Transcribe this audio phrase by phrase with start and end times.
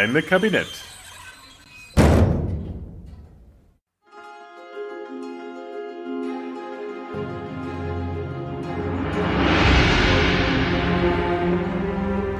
[0.00, 0.66] Geheime Kabinett.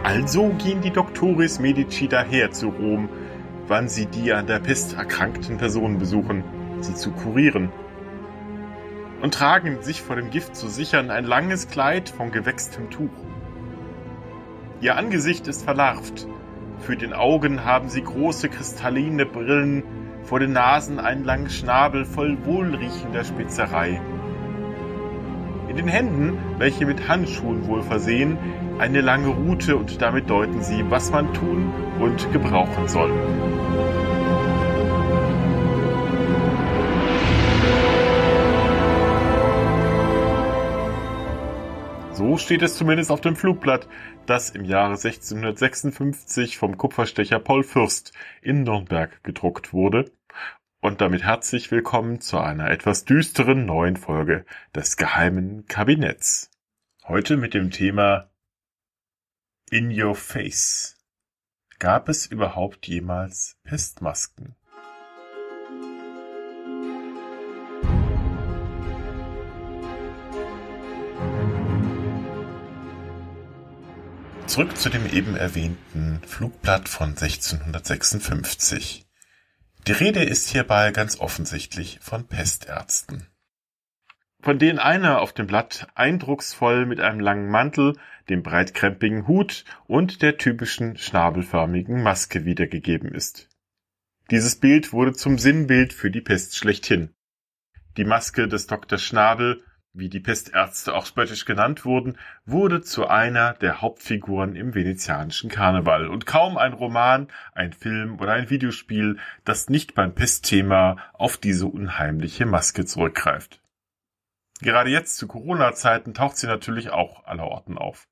[0.02, 3.10] Also gehen die Doctores Medici daher zu Rom,
[3.68, 6.42] wann sie die an der Pest erkrankten Personen besuchen,
[6.80, 7.70] sie zu kurieren.
[9.20, 13.10] Und tragen, sich vor dem Gift zu sichern, ein langes Kleid von gewächstem Tuch.
[14.80, 16.26] Ihr Angesicht ist verlarvt,
[16.80, 19.82] für den Augen haben sie große kristalline Brillen,
[20.22, 24.00] vor den Nasen einen langen Schnabel voll wohlriechender Spezerei.
[25.68, 28.38] In den Händen, welche mit Handschuhen wohl versehen,
[28.78, 33.12] eine lange Rute und damit deuten sie, was man tun und gebrauchen soll.
[42.20, 43.88] So steht es zumindest auf dem Flugblatt,
[44.26, 50.12] das im Jahre 1656 vom Kupferstecher Paul Fürst in Nürnberg gedruckt wurde.
[50.82, 56.50] Und damit herzlich willkommen zu einer etwas düsteren neuen Folge des geheimen Kabinetts.
[57.04, 58.28] Heute mit dem Thema
[59.70, 60.98] In Your Face.
[61.78, 64.56] Gab es überhaupt jemals Pestmasken?
[74.50, 79.06] Zurück zu dem eben erwähnten Flugblatt von 1656.
[79.86, 83.28] Die Rede ist hierbei ganz offensichtlich von Pestärzten.
[84.40, 87.96] Von denen einer auf dem Blatt eindrucksvoll mit einem langen Mantel,
[88.28, 93.48] dem breitkrempigen Hut und der typischen schnabelförmigen Maske wiedergegeben ist.
[94.32, 97.14] Dieses Bild wurde zum Sinnbild für die Pest schlechthin.
[97.96, 98.98] Die Maske des Dr.
[98.98, 99.62] Schnabel
[99.92, 106.06] wie die Pestärzte auch spöttisch genannt wurden, wurde zu einer der Hauptfiguren im venezianischen Karneval
[106.06, 111.66] und kaum ein Roman, ein Film oder ein Videospiel, das nicht beim Pestthema auf diese
[111.66, 113.60] unheimliche Maske zurückgreift.
[114.60, 118.08] Gerade jetzt zu Corona-Zeiten taucht sie natürlich auch allerorten auf.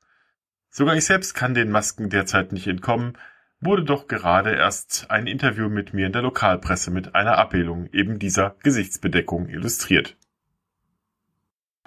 [0.70, 3.16] Sogar ich selbst kann den Masken derzeit nicht entkommen,
[3.60, 8.18] wurde doch gerade erst ein Interview mit mir in der Lokalpresse mit einer Abbildung eben
[8.18, 10.16] dieser Gesichtsbedeckung illustriert.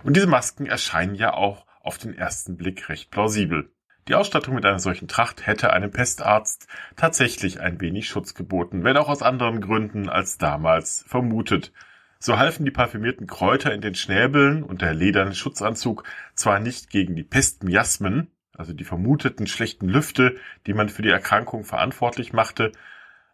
[0.04, 3.72] Und diese Masken erscheinen ja auch auf den ersten Blick recht plausibel.
[4.08, 8.98] Die Ausstattung mit einer solchen Tracht hätte einem Pestarzt tatsächlich ein wenig Schutz geboten, wenn
[8.98, 11.72] auch aus anderen Gründen als damals vermutet.
[12.18, 16.04] So halfen die parfümierten Kräuter in den Schnäbeln und der lederne Schutzanzug
[16.34, 20.36] zwar nicht gegen die Pestmiasmen, also die vermuteten schlechten Lüfte,
[20.68, 22.72] die man für die Erkrankung verantwortlich machte,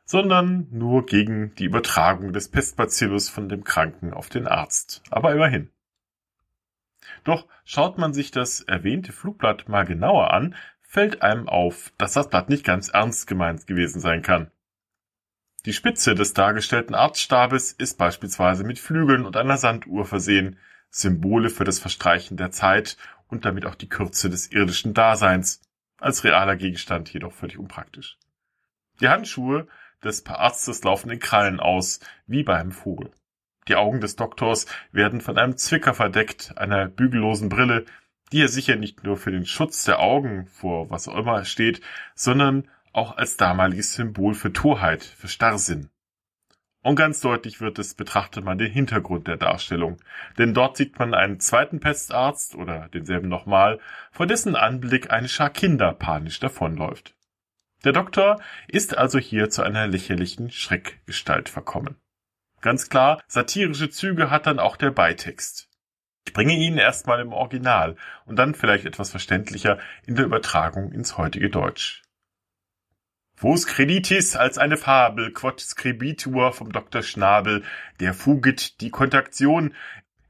[0.06, 5.01] sondern nur gegen die Übertragung des Pestbacillus von dem Kranken auf den Arzt.
[5.09, 5.69] Aber immerhin.
[7.23, 12.29] Doch schaut man sich das erwähnte Flugblatt mal genauer an, fällt einem auf, dass das
[12.29, 14.51] Blatt nicht ganz ernst gemeint gewesen sein kann.
[15.66, 20.57] Die Spitze des dargestellten Arztstabes ist beispielsweise mit Flügeln und einer Sanduhr versehen,
[20.89, 25.61] Symbole für das Verstreichen der Zeit und damit auch die Kürze des irdischen Daseins,
[25.97, 28.17] als realer Gegenstand jedoch völlig unpraktisch.
[29.01, 29.67] Die Handschuhe
[30.03, 33.11] des Arztes laufen in Krallen aus, wie beim Vogel.
[33.67, 37.85] Die Augen des Doktors werden von einem Zwicker verdeckt, einer bügellosen Brille,
[38.31, 41.81] die er sicher nicht nur für den Schutz der Augen vor was auch immer steht,
[42.16, 45.89] sondern auch als damaliges Symbol für Torheit, für Starrsinn.
[46.83, 49.97] Und ganz deutlich wird es, betrachtet man den Hintergrund der Darstellung.
[50.38, 53.79] Denn dort sieht man einen zweiten Pestarzt oder denselben nochmal,
[54.11, 57.13] vor dessen Anblick eine Schar Kinder panisch davonläuft.
[57.83, 61.97] Der Doktor ist also hier zu einer lächerlichen Schreckgestalt verkommen.
[62.62, 65.69] Ganz klar, satirische Züge hat dann auch der Beitext.
[66.25, 67.95] Ich bringe ihn erstmal im Original
[68.25, 72.04] und dann vielleicht etwas verständlicher in der Übertragung ins heutige Deutsch.
[73.36, 77.04] Vos creditis als eine Fabel, quod scribitur vom Dr.
[77.04, 77.63] Schnabel,
[78.00, 79.75] der fuget die Kontaktion,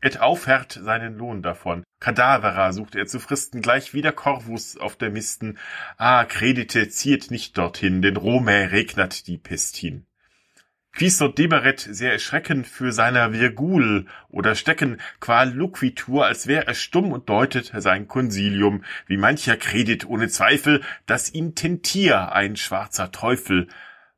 [0.01, 1.83] et aufhärt seinen Lohn davon.
[1.99, 5.57] Kadavera sucht er zu fristen, gleich wie der Corvus auf der Misten.
[5.97, 9.77] Ah, Credite zieht nicht dorthin, denn Rome regnat die Pest
[10.91, 10.97] hin.
[10.97, 17.11] Quis deberet sehr erschreckend für seiner Virgul oder Stecken qual Luquitur, als wär er stumm
[17.11, 23.67] und deutet sein Consilium, wie mancher Kredit ohne Zweifel, dass ihn Tentier ein schwarzer Teufel,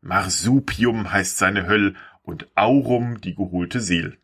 [0.01, 4.17] Marsupium heißt seine Höll und Aurum die geholte Seel.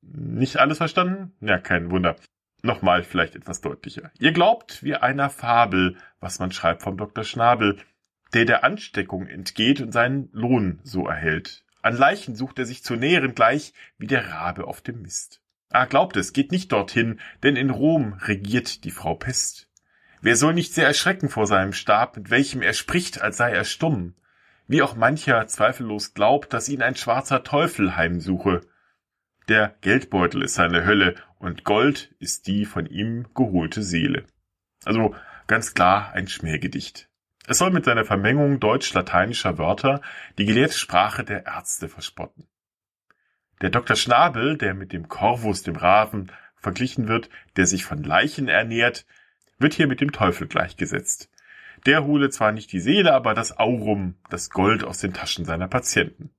[0.00, 1.34] Nicht alles verstanden?
[1.40, 2.16] Ja, kein Wunder.
[2.62, 4.10] Nochmal vielleicht etwas deutlicher.
[4.18, 7.24] Ihr glaubt wie einer Fabel, was man schreibt vom Dr.
[7.24, 7.78] Schnabel,
[8.32, 11.64] der der Ansteckung entgeht und seinen Lohn so erhält.
[11.82, 15.40] An Leichen sucht er sich zu nähren gleich wie der Rabe auf dem Mist.
[15.70, 19.68] Ah, glaubt es, geht nicht dorthin, denn in Rom regiert die Frau Pest.
[20.20, 23.64] Wer soll nicht sehr erschrecken vor seinem Stab, mit welchem er spricht, als sei er
[23.64, 24.14] stumm?
[24.66, 28.60] Wie auch mancher zweifellos glaubt, dass ihn ein schwarzer Teufel heimsuche.
[29.48, 34.24] Der Geldbeutel ist seine Hölle und Gold ist die von ihm geholte Seele.
[34.84, 35.14] Also
[35.46, 37.09] ganz klar ein Schmähgedicht.
[37.50, 40.02] Es soll mit seiner Vermengung deutsch-lateinischer Wörter
[40.38, 42.46] die gelehrte Sprache der Ärzte verspotten.
[43.60, 43.96] Der Dr.
[43.96, 49.04] Schnabel, der mit dem Corvus, dem Raven, verglichen wird, der sich von Leichen ernährt,
[49.58, 51.28] wird hier mit dem Teufel gleichgesetzt.
[51.86, 55.66] Der hole zwar nicht die Seele, aber das Aurum, das Gold aus den Taschen seiner
[55.66, 56.30] Patienten.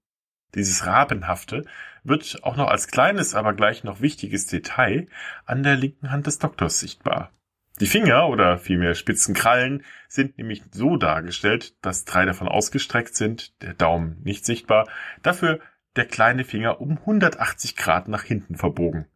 [0.56, 1.66] Dieses Rabenhafte
[2.06, 5.08] wird auch noch als kleines, aber gleich noch wichtiges Detail
[5.44, 7.34] an der linken Hand des Doktors sichtbar.
[7.82, 13.60] Die Finger oder vielmehr spitzen Krallen sind nämlich so dargestellt, dass drei davon ausgestreckt sind,
[13.64, 14.88] der Daumen nicht sichtbar,
[15.24, 15.60] dafür
[15.96, 19.08] der kleine Finger um 180 Grad nach hinten verbogen.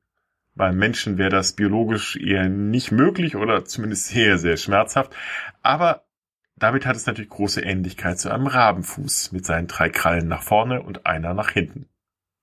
[0.55, 5.15] Beim Menschen wäre das biologisch eher nicht möglich oder zumindest sehr, sehr schmerzhaft,
[5.61, 6.07] aber
[6.55, 10.81] damit hat es natürlich große Ähnlichkeit zu einem Rabenfuß mit seinen drei Krallen nach vorne
[10.81, 11.87] und einer nach hinten.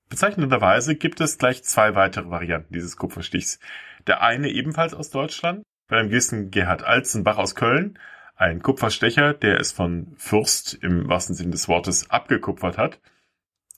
[0.09, 3.59] Bezeichnenderweise gibt es gleich zwei weitere Varianten dieses Kupferstichs.
[4.07, 7.99] Der eine ebenfalls aus Deutschland, bei einem gewissen Gerhard Alzenbach aus Köln,
[8.35, 12.99] ein Kupferstecher, der es von Fürst im wahrsten Sinne des Wortes abgekupfert hat.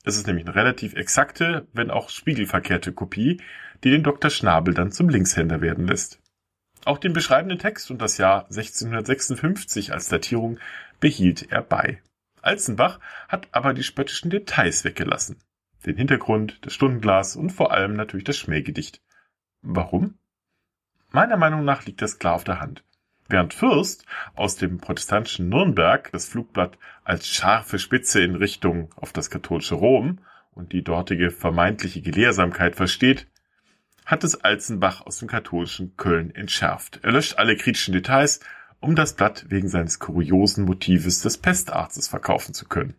[0.05, 3.43] Es ist nämlich eine relativ exakte, wenn auch spiegelverkehrte Kopie,
[3.83, 4.31] die den Dr.
[4.31, 6.21] Schnabel dann zum Linkshänder werden lässt.
[6.85, 10.61] Auch den beschreibenden Text und das Jahr 1656 als Datierung
[11.01, 12.01] behielt er bei.
[12.43, 15.41] Alzenbach hat aber die spöttischen Details weggelassen.
[15.85, 19.03] Den Hintergrund, das Stundenglas und vor allem natürlich das Schmähgedicht.
[19.63, 20.15] Warum?
[21.15, 22.83] Meiner Meinung nach liegt das klar auf der Hand.
[23.29, 29.31] Während Fürst aus dem protestantischen Nürnberg das Flugblatt als scharfe Spitze in Richtung auf das
[29.31, 30.19] katholische Rom
[30.51, 33.29] und die dortige vermeintliche Gelehrsamkeit versteht,
[34.05, 36.99] hat es Alzenbach aus dem katholischen Köln entschärft.
[37.05, 38.41] Er löscht alle kritischen Details,
[38.81, 42.97] um das Blatt wegen seines kuriosen Motives des Pestarztes verkaufen zu können.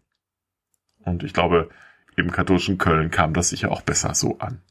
[1.03, 1.67] Und ich glaube,
[2.15, 4.61] im katholischen Köln kam das sicher auch besser so an.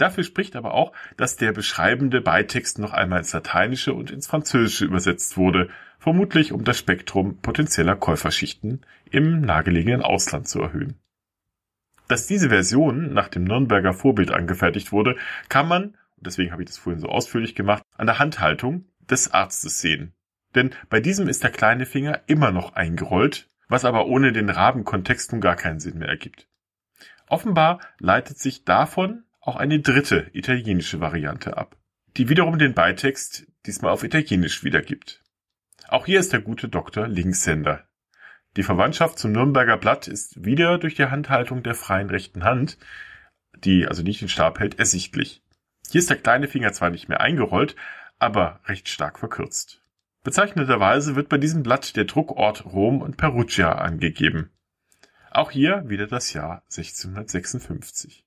[0.00, 4.86] Dafür spricht aber auch, dass der beschreibende Beitext noch einmal ins Lateinische und ins Französische
[4.86, 5.68] übersetzt wurde,
[5.98, 8.80] vermutlich um das Spektrum potenzieller Käuferschichten
[9.10, 10.98] im nahegelegenen Ausland zu erhöhen.
[12.08, 15.16] Dass diese Version nach dem Nürnberger Vorbild angefertigt wurde,
[15.50, 15.82] kann man,
[16.16, 20.14] und deswegen habe ich das vorhin so ausführlich gemacht, an der Handhaltung des Arztes sehen.
[20.54, 25.32] Denn bei diesem ist der kleine Finger immer noch eingerollt, was aber ohne den Rabenkontext
[25.32, 26.48] nun gar keinen Sinn mehr ergibt.
[27.28, 31.76] Offenbar leitet sich davon auch eine dritte italienische Variante ab,
[32.16, 35.24] die wiederum den Beitext diesmal auf Italienisch wiedergibt.
[35.88, 37.84] Auch hier ist der gute Doktor Linkshänder.
[38.56, 42.78] Die Verwandtschaft zum Nürnberger Blatt ist wieder durch die Handhaltung der freien rechten Hand,
[43.64, 45.42] die also nicht den Stab hält, ersichtlich.
[45.90, 47.74] Hier ist der kleine Finger zwar nicht mehr eingerollt,
[48.20, 49.82] aber recht stark verkürzt.
[50.22, 54.50] Bezeichnenderweise wird bei diesem Blatt der Druckort Rom und Perugia angegeben.
[55.32, 58.24] Auch hier wieder das Jahr 1656.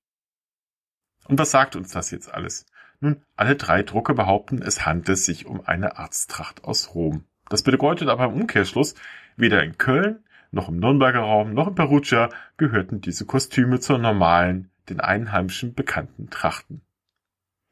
[1.27, 2.65] Und was sagt uns das jetzt alles?
[2.99, 7.25] Nun, alle drei Drucke behaupten, es handelt sich um eine Arzttracht aus Rom.
[7.49, 8.95] Das bedeutet aber im Umkehrschluss,
[9.35, 14.69] weder in Köln, noch im Nürnberger Raum, noch in Perugia gehörten diese Kostüme zur normalen,
[14.89, 16.81] den Einheimischen bekannten Trachten.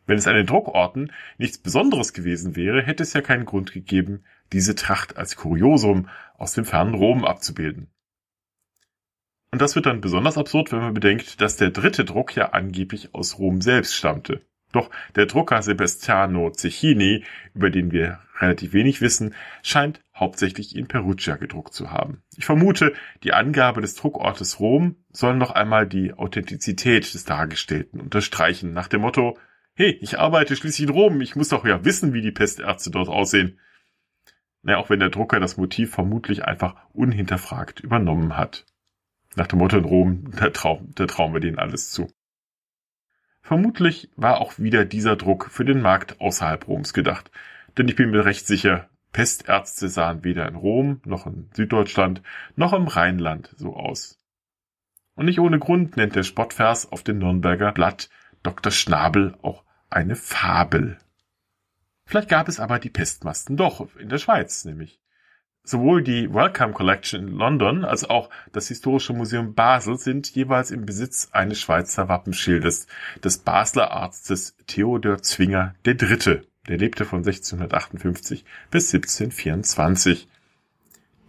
[0.06, 4.24] Wenn es an den Druckorten nichts Besonderes gewesen wäre, hätte es ja keinen Grund gegeben,
[4.52, 7.88] diese Tracht als Kuriosum aus dem fernen Rom abzubilden.
[9.52, 13.14] Und das wird dann besonders absurd, wenn man bedenkt, dass der dritte Druck ja angeblich
[13.14, 14.42] aus Rom selbst stammte.
[14.72, 21.36] Doch der Drucker Sebastiano Cecchini, über den wir relativ wenig wissen, scheint hauptsächlich in Perugia
[21.36, 22.24] gedruckt zu haben.
[22.38, 22.94] Ich vermute,
[23.24, 29.02] die Angabe des Druckortes Rom soll noch einmal die Authentizität des Dargestellten unterstreichen, nach dem
[29.02, 29.38] Motto,
[29.74, 33.10] hey, ich arbeite schließlich in Rom, ich muss doch ja wissen, wie die Pestärzte dort
[33.10, 33.60] aussehen.
[34.64, 38.66] Naja, auch wenn der Drucker das Motiv vermutlich einfach unhinterfragt übernommen hat.
[39.36, 42.12] Nach dem Motto in Rom, da, trau da trauen wir denen alles zu.
[43.42, 47.32] Vermutlich war auch wieder dieser Druck für den Markt außerhalb Roms gedacht,
[47.78, 52.22] denn ich bin mir recht sicher, Pestärzte sahen weder in Rom noch in Süddeutschland
[52.56, 54.20] noch im Rheinland so aus.
[55.16, 58.10] Und nicht ohne Grund nennt der Spottvers auf dem Nürnberger Blatt
[58.44, 58.72] Dr.
[58.72, 60.98] Schnabel auch eine Fabel.
[62.06, 65.01] Vielleicht gab es aber die Pestmasten doch, in der Schweiz nämlich.
[65.64, 70.86] Sowohl die Wellcome Collection in London als auch das Historische Museum Basel sind jeweils im
[70.86, 72.88] Besitz eines Schweizer Wappenschildes
[73.24, 76.42] des Basler Arztes Theodor Zwinger III.
[76.68, 80.28] Der lebte von 1658 bis 1724.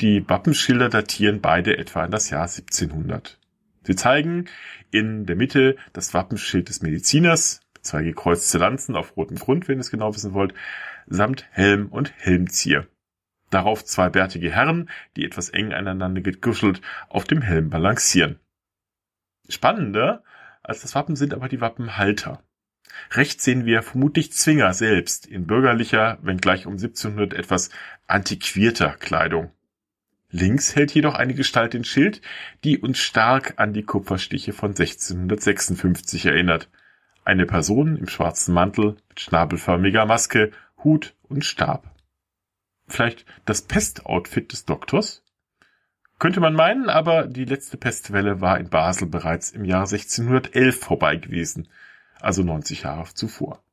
[0.00, 3.38] Die Wappenschilder datieren beide etwa in das Jahr 1700.
[3.84, 4.46] Sie zeigen
[4.90, 9.82] in der Mitte das Wappenschild des Mediziners, zwei gekreuzte Lanzen auf rotem Grund, wenn ihr
[9.82, 10.54] es genau wissen wollt,
[11.06, 12.86] samt Helm und Helmzier.
[13.52, 16.80] Darauf zwei bärtige Herren, die etwas eng aneinander gekuschelt
[17.10, 18.40] auf dem Helm balancieren.
[19.46, 20.24] Spannender
[20.62, 22.42] als das Wappen sind aber die Wappenhalter.
[23.10, 27.68] Rechts sehen wir vermutlich Zwinger selbst in bürgerlicher, wenngleich um 1700 etwas
[28.06, 29.50] antiquierter Kleidung.
[30.30, 32.22] Links hält jedoch eine Gestalt den Schild,
[32.64, 36.70] die uns stark an die Kupferstiche von 1656 erinnert.
[37.22, 41.91] Eine Person im schwarzen Mantel mit schnabelförmiger Maske, Hut und Stab.
[42.92, 45.22] Vielleicht das Pestoutfit des Doktors?
[46.18, 51.16] Könnte man meinen, aber die letzte Pestwelle war in Basel bereits im Jahr 1611 vorbei
[51.16, 51.68] gewesen,
[52.20, 53.64] also 90 Jahre zuvor.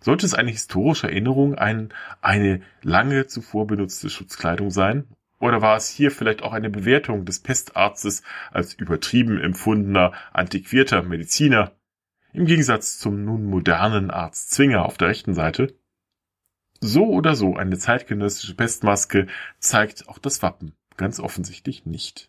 [0.00, 5.06] Sollte es eine historische Erinnerung an eine lange zuvor benutzte Schutzkleidung sein
[5.38, 11.76] oder war es hier vielleicht auch eine Bewertung des Pestarztes als übertrieben empfundener, antiquierter Mediziner,
[12.32, 15.76] im Gegensatz zum nun modernen Arzt Zwinger auf der rechten Seite?
[16.80, 19.26] So oder so eine zeitgenössische Pestmaske
[19.58, 22.28] zeigt auch das Wappen ganz offensichtlich nicht.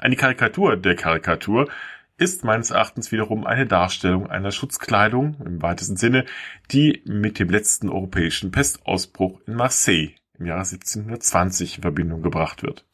[0.00, 1.68] Eine Karikatur der Karikatur
[2.16, 6.24] ist meines Erachtens wiederum eine Darstellung einer Schutzkleidung im weitesten Sinne,
[6.72, 12.84] die mit dem letzten europäischen Pestausbruch in Marseille im Jahre 1720 in Verbindung gebracht wird.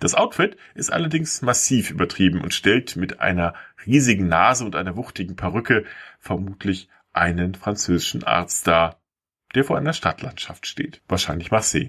[0.00, 3.54] Das Outfit ist allerdings massiv übertrieben und stellt mit einer
[3.86, 5.84] riesigen Nase und einer wuchtigen Perücke
[6.18, 9.00] vermutlich einen französischen Arzt dar,
[9.54, 11.88] der vor einer Stadtlandschaft steht, wahrscheinlich Marseille.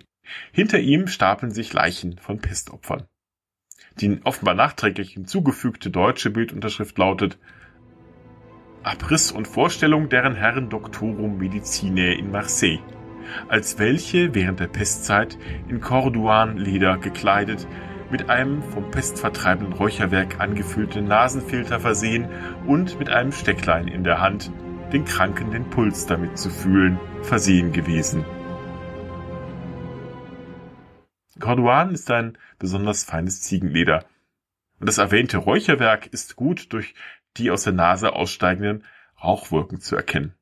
[0.52, 3.08] Hinter ihm stapeln sich Leichen von Pestopfern.
[3.96, 7.38] Die offenbar nachträglich hinzugefügte deutsche Bildunterschrift lautet
[8.84, 12.80] Abriss und Vorstellung deren Herren Doctorum Medicinae in Marseille
[13.48, 15.38] als welche während der Pestzeit
[15.68, 17.68] in Corduan-Leder gekleidet,
[18.12, 22.28] mit einem vom pestvertreibenden Räucherwerk angefüllten Nasenfilter versehen
[22.66, 24.52] und mit einem Stecklein in der Hand,
[24.92, 28.26] den Kranken den Puls damit zu fühlen, versehen gewesen.
[31.40, 34.06] Corduan ist ein besonders feines Ziegenleder.
[34.80, 36.94] Und das erwähnte Räucherwerk ist gut durch
[37.38, 38.84] die aus der Nase aussteigenden
[39.24, 40.34] Rauchwolken zu erkennen.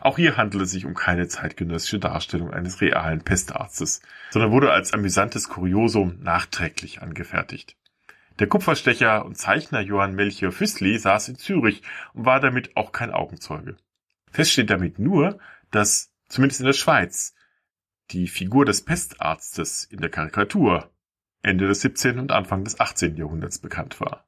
[0.00, 4.92] Auch hier handelt es sich um keine zeitgenössische Darstellung eines realen Pestarztes, sondern wurde als
[4.92, 7.76] amüsantes Kuriosum nachträglich angefertigt.
[8.38, 13.10] Der Kupferstecher und Zeichner Johann Melchior Füßli saß in Zürich und war damit auch kein
[13.10, 13.76] Augenzeuge.
[14.30, 15.38] Fest steht damit nur,
[15.70, 17.34] dass, zumindest in der Schweiz,
[18.10, 20.90] die Figur des Pestarztes in der Karikatur
[21.42, 22.18] Ende des 17.
[22.18, 23.16] und Anfang des 18.
[23.16, 24.26] Jahrhunderts bekannt war.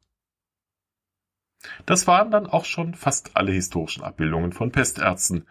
[1.85, 5.47] Das waren dann auch schon fast alle historischen Abbildungen von Pestärzten.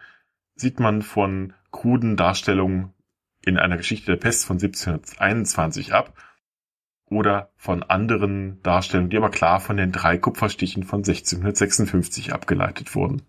[0.54, 2.94] Sieht man von kruden Darstellungen
[3.44, 6.14] in einer Geschichte der Pest von 1721 ab
[7.10, 13.22] oder von anderen Darstellungen, die aber klar von den drei Kupferstichen von 1656 abgeleitet wurden.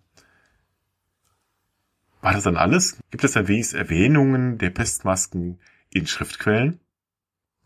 [2.20, 2.98] War das dann alles?
[3.10, 5.58] Gibt es dann wenigstens Erwähnungen der Pestmasken
[5.90, 6.80] in Schriftquellen?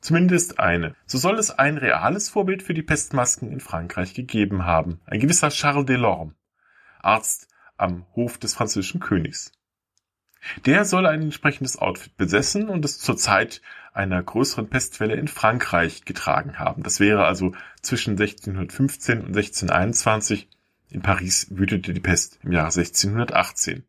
[0.00, 0.94] Zumindest eine.
[1.06, 5.00] So soll es ein reales Vorbild für die Pestmasken in Frankreich gegeben haben.
[5.06, 6.34] Ein gewisser Charles Delorme,
[7.00, 9.50] Arzt am Hof des französischen Königs.
[10.66, 13.62] Der soll ein entsprechendes Outfit besessen und es zur Zeit
[13.94, 16.82] einer größeren Pestwelle in Frankreich getragen haben.
[16.82, 20.48] Das wäre also zwischen 1615 und 1621.
[20.90, 23.84] In Paris wütete die Pest im Jahre 1618.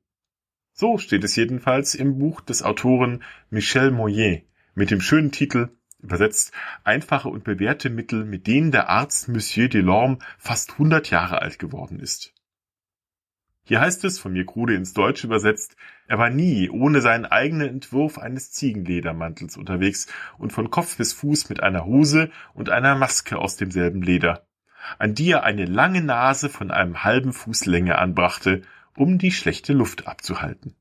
[0.73, 4.41] So steht es jedenfalls im Buch des Autoren Michel Moyer
[4.75, 5.69] mit dem schönen Titel
[6.01, 6.51] übersetzt
[6.83, 11.99] einfache und bewährte Mittel, mit denen der Arzt Monsieur Delorme fast hundert Jahre alt geworden
[11.99, 12.33] ist.
[13.67, 15.75] Hier heißt es, von mir krude ins Deutsche übersetzt,
[16.07, 20.07] er war nie ohne seinen eigenen Entwurf eines Ziegenledermantels unterwegs
[20.37, 24.45] und von Kopf bis Fuß mit einer Hose und einer Maske aus demselben Leder,
[24.99, 28.61] an die er eine lange Nase von einem halben Fuß Länge anbrachte,
[28.95, 30.75] um die schlechte Luft abzuhalten.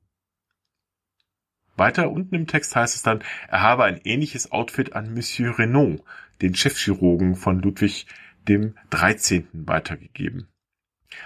[1.77, 6.05] Weiter unten im Text heißt es dann, er habe ein ähnliches Outfit an Monsieur Renaud,
[6.43, 8.07] den Chefchirurgen von Ludwig
[8.47, 9.49] dem 13.
[9.53, 10.49] weitergegeben.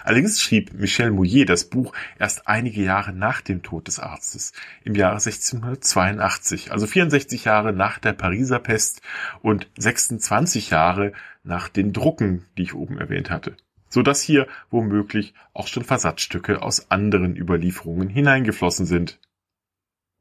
[0.04, 4.52] Allerdings schrieb Michel Mouillet das Buch erst einige Jahre nach dem Tod des Arztes,
[4.84, 9.02] im Jahre 1682, also 64 Jahre nach der Pariser Pest
[9.42, 11.12] und 26 Jahre
[11.44, 13.56] nach den Drucken, die ich oben erwähnt hatte,
[13.88, 19.18] so dass hier womöglich auch schon Versatzstücke aus anderen Überlieferungen hineingeflossen sind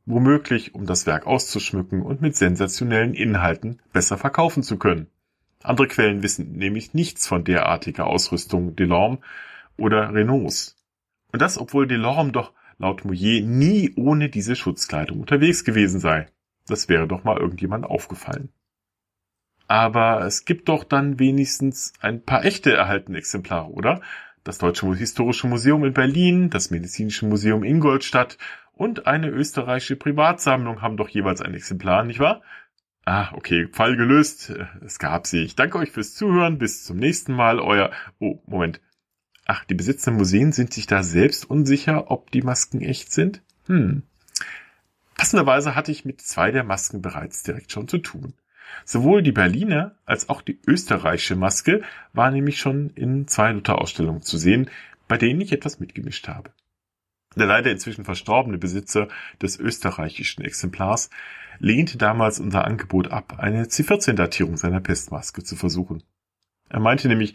[0.07, 5.07] womöglich um das Werk auszuschmücken und mit sensationellen Inhalten besser verkaufen zu können.
[5.62, 9.19] Andere Quellen wissen nämlich nichts von derartiger Ausrüstung Delorme
[9.77, 10.75] oder Renaults.
[11.31, 16.27] Und das, obwohl Delorme doch laut Mouillet nie ohne diese Schutzkleidung unterwegs gewesen sei.
[16.67, 18.50] Das wäre doch mal irgendjemand aufgefallen.
[19.67, 24.01] Aber es gibt doch dann wenigstens ein paar echte erhaltene Exemplare, oder?
[24.48, 28.38] das Deutsche Historische Museum in Berlin, das Medizinische Museum Ingolstadt
[28.74, 32.41] und eine österreichische Privatsammlung haben doch jeweils ein Exemplar, nicht wahr?
[33.03, 34.53] Ah, okay, Fall gelöst.
[34.86, 35.43] Es gab sie.
[35.43, 36.57] Ich danke euch fürs Zuhören.
[36.57, 37.60] Bis zum nächsten Mal.
[37.60, 37.91] Euer.
[38.19, 38.81] Oh, Moment.
[39.50, 43.42] Ach, die Besitzer Museen sind sich da selbst unsicher, ob die Masken echt sind?
[43.68, 44.04] Hm.
[45.16, 48.34] Passenderweise hatte ich mit zwei der Masken bereits direkt schon zu tun.
[48.84, 54.38] Sowohl die Berliner als auch die österreichische Maske war nämlich schon in zwei Luther-Ausstellungen zu
[54.38, 54.70] sehen,
[55.08, 56.51] bei denen ich etwas mitgemischt habe.
[57.38, 59.08] Der leider inzwischen verstorbene Besitzer
[59.42, 61.10] des österreichischen Exemplars
[61.60, 66.04] lehnte damals unser Angebot ab, eine C14-Datierung seiner Pestmaske zu versuchen.
[66.68, 67.34] Er meinte nämlich,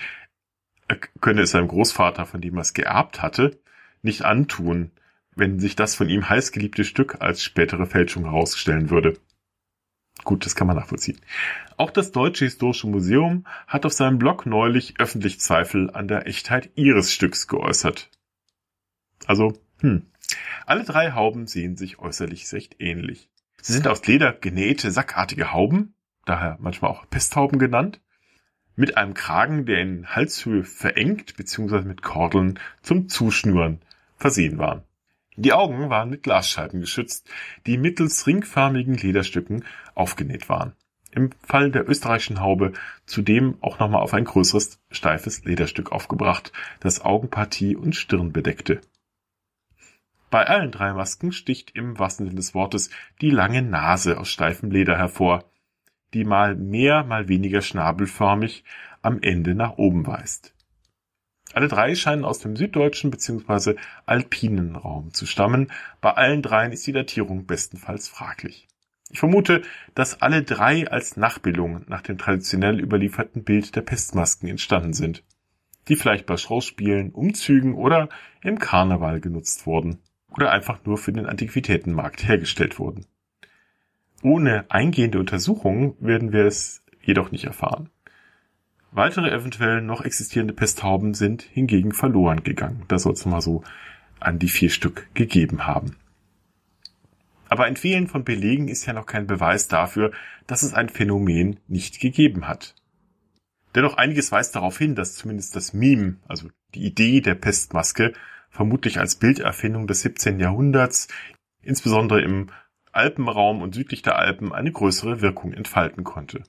[0.92, 3.58] er könne es seinem Großvater, von dem er es geerbt hatte,
[4.02, 4.90] nicht antun,
[5.34, 9.18] wenn sich das von ihm heißgeliebte Stück als spätere Fälschung herausstellen würde.
[10.24, 11.18] Gut, das kann man nachvollziehen.
[11.78, 16.70] Auch das Deutsche Historische Museum hat auf seinem Blog neulich öffentlich Zweifel an der Echtheit
[16.74, 18.10] ihres Stücks geäußert.
[19.26, 20.06] Also, hm.
[20.66, 23.30] Alle drei Hauben sehen sich äußerlich recht ähnlich.
[23.60, 25.94] Sie sind aus Leder genähte, sackartige Hauben,
[26.24, 28.00] daher manchmal auch Pesthauben genannt,
[28.76, 31.82] mit einem Kragen, der in Halshöhe verengt bzw.
[31.82, 33.80] mit Kordeln zum Zuschnüren
[34.16, 34.82] versehen waren.
[35.36, 37.28] Die Augen waren mit Glasscheiben geschützt,
[37.66, 39.64] die mittels ringförmigen Lederstücken
[39.94, 40.74] aufgenäht waren.
[41.10, 42.72] Im Fall der österreichischen Haube
[43.06, 48.80] zudem auch nochmal auf ein größeres, steifes Lederstück aufgebracht, das Augenpartie und Stirn bedeckte.
[50.30, 52.88] Bei allen drei Masken sticht im wahrsten Sinne des Wortes
[53.20, 55.44] die lange Nase aus steifem Leder hervor,
[56.14, 58.64] die mal mehr, mal weniger schnabelförmig
[59.00, 60.54] am Ende nach oben weist.
[61.54, 63.74] Alle drei scheinen aus dem süddeutschen bzw.
[64.06, 65.70] alpinen Raum zu stammen.
[66.00, 68.68] Bei allen dreien ist die Datierung bestenfalls fraglich.
[69.10, 69.60] Ich vermute,
[69.94, 75.22] dass alle drei als Nachbildungen nach dem traditionell überlieferten Bild der Pestmasken entstanden sind,
[75.88, 78.08] die vielleicht bei Schauspielen, Umzügen oder
[78.42, 79.98] im Karneval genutzt wurden
[80.30, 83.04] oder einfach nur für den Antiquitätenmarkt hergestellt wurden.
[84.22, 87.90] Ohne eingehende Untersuchungen werden wir es jedoch nicht erfahren.
[88.92, 92.84] Weitere eventuell noch existierende Pesthauben sind hingegen verloren gegangen.
[92.88, 93.64] Da soll es mal so
[94.20, 95.96] an die vier Stück gegeben haben.
[97.48, 100.12] Aber ein Fehlen von Belegen ist ja noch kein Beweis dafür,
[100.46, 102.74] dass es ein Phänomen nicht gegeben hat.
[103.74, 108.12] Dennoch einiges weist darauf hin, dass zumindest das Meme, also die Idee der Pestmaske,
[108.50, 110.38] vermutlich als Bilderfindung des 17.
[110.38, 111.08] Jahrhunderts,
[111.62, 112.48] insbesondere im
[112.92, 116.44] Alpenraum und südlich der Alpen eine größere Wirkung entfalten konnte.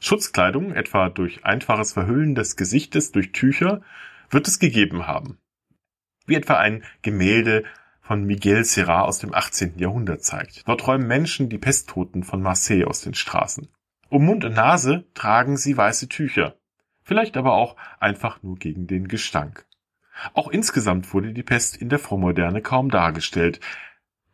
[0.00, 3.82] Schutzkleidung, etwa durch einfaches Verhüllen des Gesichtes durch Tücher,
[4.30, 5.38] wird es gegeben haben.
[6.26, 7.64] Wie etwa ein Gemälde
[8.00, 9.78] von Miguel Serra aus dem 18.
[9.78, 10.66] Jahrhundert zeigt.
[10.68, 13.68] Dort räumen Menschen die Pesttoten von Marseille aus den Straßen.
[14.08, 16.54] Um Mund und Nase tragen sie weiße Tücher.
[17.02, 19.66] Vielleicht aber auch einfach nur gegen den Gestank.
[20.34, 23.60] Auch insgesamt wurde die Pest in der Vormoderne kaum dargestellt,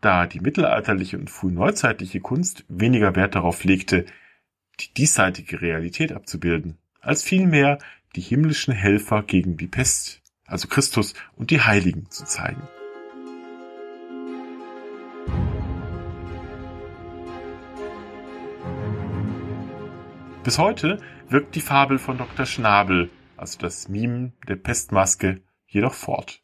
[0.03, 4.05] da die mittelalterliche und frühneuzeitliche Kunst weniger Wert darauf legte,
[4.81, 7.79] die diesseitige Realität abzubilden, als vielmehr
[8.17, 12.63] die himmlischen Helfer gegen die Pest, also Christus und die Heiligen zu zeigen.
[20.43, 22.45] Bis heute wirkt die Fabel von Dr.
[22.45, 26.42] Schnabel, also das Mime der Pestmaske, jedoch fort.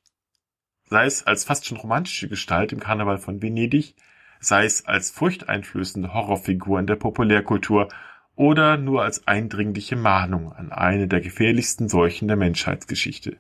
[0.88, 3.94] Sei es als fast schon romantische Gestalt im Karneval von Venedig,
[4.40, 7.88] sei es als furchteinflößende Horrorfigur in der Populärkultur
[8.36, 13.36] oder nur als eindringliche Mahnung an eine der gefährlichsten Seuchen der Menschheitsgeschichte,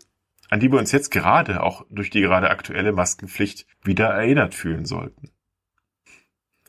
[0.50, 4.84] an die wir uns jetzt gerade auch durch die gerade aktuelle Maskenpflicht wieder erinnert fühlen
[4.84, 5.30] sollten.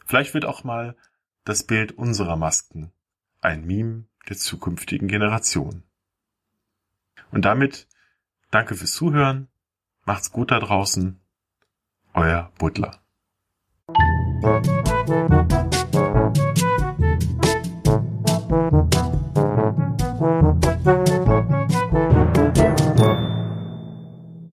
[0.05, 0.95] Vielleicht wird auch mal
[1.43, 2.91] das Bild unserer Masken
[3.41, 5.83] ein Meme der zukünftigen Generation.
[7.31, 7.87] Und damit
[8.51, 9.47] danke fürs Zuhören,
[10.09, 11.21] macht's gut da draußen,
[12.15, 12.99] euer Butler.